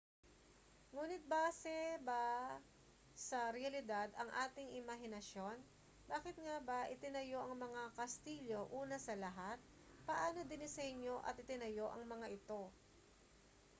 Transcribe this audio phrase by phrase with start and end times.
[0.93, 1.77] nguni't base
[2.09, 2.23] ba
[3.29, 5.53] sa realidad ang ating imahinasyon
[6.11, 9.57] bakit nga ba itinayo ang mga kastilyo una sa lahat
[10.09, 12.61] paano dinisenyo at itinayo ang mga ito